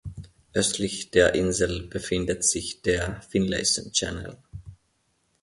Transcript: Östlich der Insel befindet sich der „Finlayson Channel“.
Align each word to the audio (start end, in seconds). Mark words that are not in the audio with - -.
Östlich 0.55 1.11
der 1.11 1.35
Insel 1.35 1.83
befindet 1.87 2.43
sich 2.43 2.81
der 2.81 3.21
„Finlayson 3.29 3.91
Channel“. 3.91 4.35